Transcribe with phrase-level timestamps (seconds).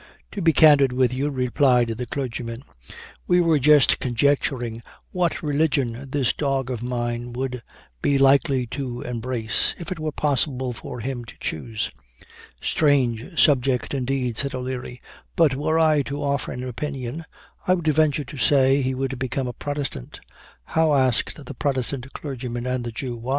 [0.31, 2.63] "To be candid with you," replied the clergyman,
[3.27, 4.81] "we were just conjecturing
[5.11, 7.61] what religion this dog of mine would
[8.01, 11.91] be likely to embrace, if it were possible for him to choose."
[12.59, 15.03] "Strange subject, indeed," said O'Leary;
[15.35, 17.23] "but were I to offer an opinion,
[17.67, 20.19] I would venture to say he would become a Protestant!"
[20.63, 23.21] "How," asked the Protestant clergyman and the Jew.